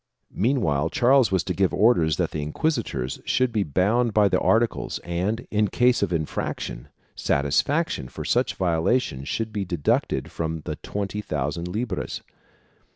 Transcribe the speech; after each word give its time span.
Meanwhile 0.33 0.89
Charles 0.89 1.31
was 1.31 1.43
to 1.43 1.53
give 1.53 1.71
orders 1.71 2.17
that 2.17 2.31
the 2.31 2.41
inquisitors 2.41 3.19
should 3.23 3.51
be 3.51 3.61
bound 3.61 4.15
by 4.15 4.29
the 4.29 4.39
articles 4.39 4.97
and, 5.03 5.45
in 5.51 5.67
case 5.67 6.01
of 6.01 6.11
infraction, 6.11 6.87
satisfaction 7.13 8.07
for 8.07 8.25
such 8.25 8.55
violations 8.55 9.27
should 9.29 9.53
be 9.53 9.63
deducted 9.63 10.31
from 10.31 10.61
the 10.61 10.77
twenty 10.77 11.21
thousand 11.21 11.67
libras. 11.67 12.23